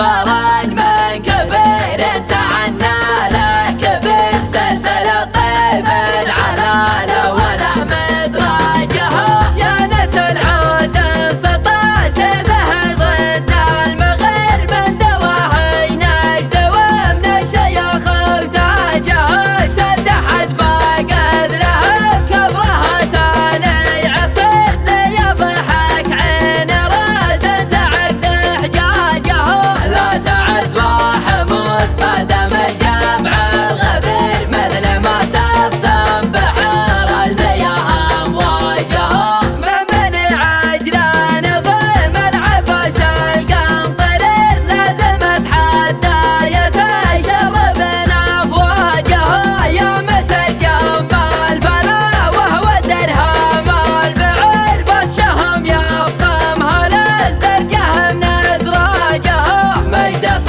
Bye-bye. 0.00 0.89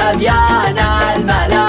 أبيان 0.09 0.78
الملائكة. 1.16 1.61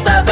Love. 0.00 0.31